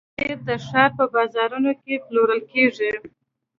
[0.15, 2.91] پنېر د ښار بازارونو کې پلورل کېږي.